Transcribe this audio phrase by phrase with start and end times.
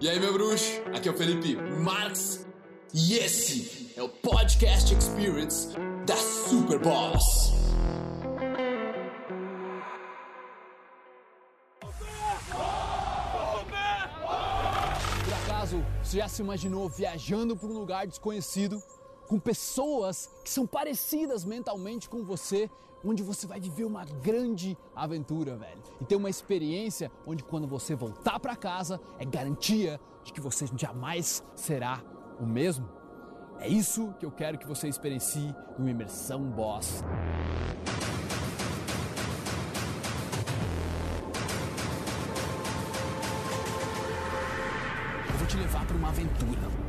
[0.00, 0.80] E aí, meu bruxo?
[0.94, 2.46] Aqui é o Felipe Marx
[2.94, 5.70] e esse é o Podcast Experience
[6.06, 7.52] da Super Boss.
[15.24, 18.80] Por acaso, você já se imaginou viajando por um lugar desconhecido,
[19.28, 22.70] com pessoas que são parecidas mentalmente com você,
[23.04, 25.80] onde você vai viver uma grande aventura, velho?
[26.00, 30.66] E ter uma experiência onde quando você voltar para casa é garantia de que você
[30.74, 32.02] jamais será
[32.40, 32.88] o mesmo?
[33.60, 37.04] É isso que eu quero que você experiencie no Imersão Boss.
[45.28, 46.88] Eu vou te levar para uma aventura.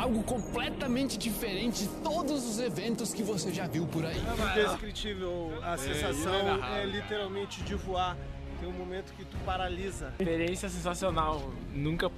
[0.00, 4.16] Algo completamente diferente de todos os eventos que você já viu por aí.
[4.52, 8.16] Indescritível a sensação é literalmente de voar.
[8.58, 10.08] Tem um momento que tu paralisa.
[10.18, 11.52] Experiência sensacional.
[11.74, 12.10] Nunca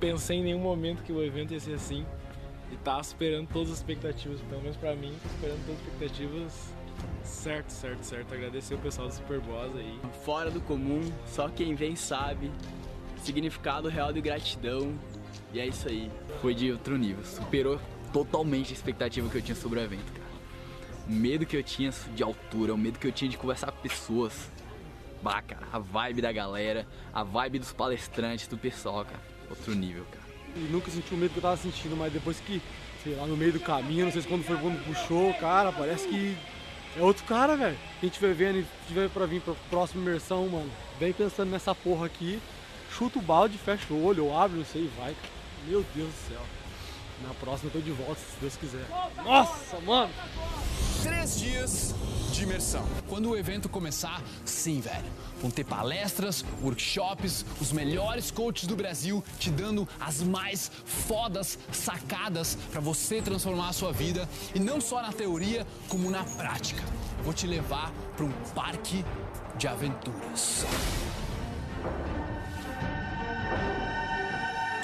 [0.00, 2.06] pensei em nenhum momento que o evento ia ser assim.
[2.72, 4.40] E tá superando todas as expectativas.
[4.40, 6.74] Pelo menos pra mim, superando todas as expectativas.
[7.22, 8.32] Certo, certo, certo.
[8.32, 10.00] Agradecer o pessoal do Superboss aí.
[10.24, 12.50] Fora do comum, só quem vem sabe.
[13.22, 14.98] Significado real de gratidão.
[15.52, 16.10] E é isso aí.
[16.40, 17.24] Foi de outro nível.
[17.24, 17.80] Superou
[18.12, 20.30] totalmente a expectativa que eu tinha sobre o evento, cara.
[21.08, 23.80] O medo que eu tinha de altura, o medo que eu tinha de conversar com
[23.80, 24.50] pessoas.
[25.22, 29.20] Bah, cara, a vibe da galera, a vibe dos palestrantes, do pessoal, cara.
[29.48, 30.24] Outro nível, cara.
[30.56, 32.62] E nunca senti o medo que eu tava sentindo, mas depois que,
[33.02, 36.08] sei lá, no meio do caminho, não sei se quando foi quando puxou, cara, parece
[36.08, 36.36] que
[36.96, 37.76] é outro cara, velho.
[38.00, 42.06] Quem tiver vendo e tiver pra vir pra próxima imersão, mano, vem pensando nessa porra
[42.06, 42.40] aqui,
[43.00, 45.16] chuta o balde, fecha o olho, ou abre, não sei, e vai.
[45.66, 46.42] Meu Deus do céu.
[47.26, 48.86] Na próxima eu tô de volta, se Deus quiser.
[49.24, 50.12] Nossa, mano!
[51.02, 51.94] Três dias
[52.30, 52.86] de imersão.
[53.08, 55.10] Quando o evento começar, sim, velho.
[55.40, 62.58] Vão ter palestras, workshops, os melhores coaches do Brasil te dando as mais fodas sacadas
[62.70, 66.82] para você transformar a sua vida e não só na teoria, como na prática.
[67.22, 69.02] Vou te levar para um parque
[69.56, 70.66] de aventuras.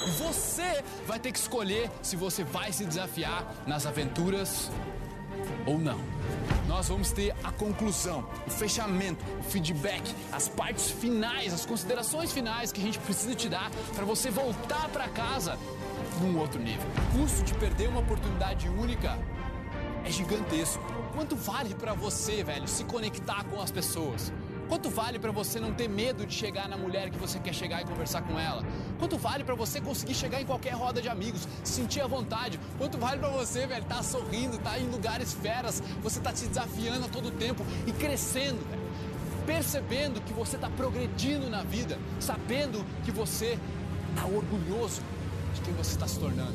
[0.06, 4.71] Você vai ter que escolher se você vai se desafiar nas aventuras
[5.67, 6.00] ou não.
[6.69, 12.71] Nós vamos ter a conclusão, o fechamento, o feedback, as partes finais, as considerações finais
[12.71, 15.59] que a gente precisa te dar para você voltar para casa
[16.21, 16.87] num outro nível.
[17.15, 19.19] O custo de perder uma oportunidade única
[20.05, 20.83] é gigantesco.
[21.15, 24.33] Quanto vale para você, velho, se conectar com as pessoas?
[24.69, 27.82] Quanto vale para você não ter medo de chegar na mulher que você quer chegar
[27.82, 28.65] e conversar com ela?
[28.99, 32.59] Quanto vale para você conseguir chegar em qualquer roda de amigos, sentir à vontade?
[32.77, 37.06] Quanto vale para você, velho, tá sorrindo, tá em lugares feras, você tá se desafiando
[37.06, 38.87] a todo tempo e crescendo, velho?
[39.47, 43.56] Percebendo que você tá progredindo na vida, sabendo que você
[44.16, 45.00] tá orgulhoso
[45.54, 46.54] de quem você está se tornando.